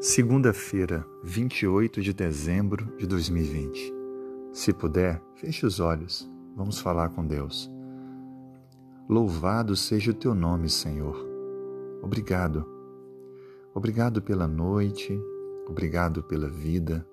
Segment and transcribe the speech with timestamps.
[0.00, 3.92] Segunda-feira, 28 de dezembro de 2020.
[4.52, 6.30] Se puder, feche os olhos.
[6.54, 7.68] Vamos falar com Deus.
[9.08, 11.16] Louvado seja o teu nome, Senhor.
[12.00, 12.64] Obrigado.
[13.74, 15.20] Obrigado pela noite,
[15.66, 17.04] obrigado pela vida,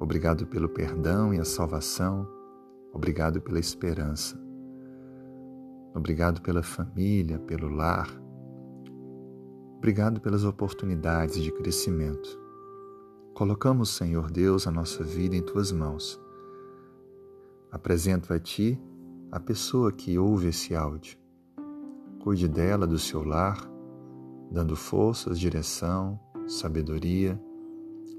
[0.00, 2.28] obrigado pelo perdão e a salvação,
[2.92, 4.36] obrigado pela esperança.
[5.94, 8.08] Obrigado pela família, pelo lar,
[9.82, 12.40] Obrigado pelas oportunidades de crescimento.
[13.34, 16.22] Colocamos, Senhor Deus, a nossa vida em tuas mãos.
[17.68, 18.80] Apresento a ti
[19.32, 21.18] a pessoa que ouve esse áudio.
[22.20, 23.58] Cuide dela, do seu lar,
[24.52, 27.36] dando forças, direção, sabedoria,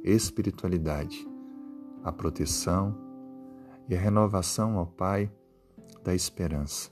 [0.04, 1.26] espiritualidade,
[2.04, 2.94] a proteção
[3.88, 5.32] e a renovação ao Pai
[6.04, 6.92] da esperança.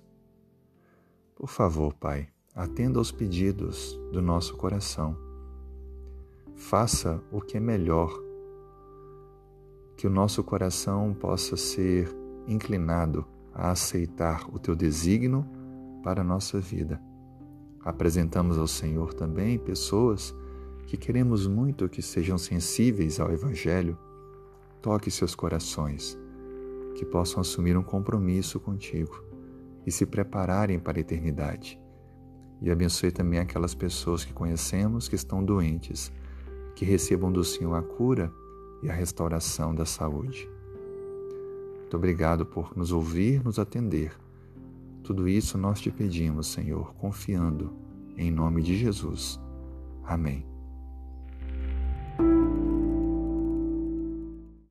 [1.36, 5.16] Por favor, Pai, Atenda aos pedidos do nosso coração.
[6.54, 8.12] Faça o que é melhor,
[9.96, 12.14] que o nosso coração possa ser
[12.46, 15.48] inclinado a aceitar o teu desígnio
[16.04, 17.02] para a nossa vida.
[17.86, 20.36] Apresentamos ao Senhor também pessoas
[20.88, 23.98] que queremos muito que sejam sensíveis ao Evangelho.
[24.82, 26.20] Toque seus corações,
[26.96, 29.24] que possam assumir um compromisso contigo
[29.86, 31.81] e se prepararem para a eternidade
[32.62, 36.12] e abençoe também aquelas pessoas que conhecemos que estão doentes,
[36.76, 38.32] que recebam do Senhor a cura
[38.84, 40.50] e a restauração da saúde.
[41.80, 44.14] Muito obrigado por nos ouvir, nos atender.
[45.04, 47.74] Tudo isso nós te pedimos, Senhor, confiando
[48.16, 49.40] em nome de Jesus.
[50.04, 50.51] Amém.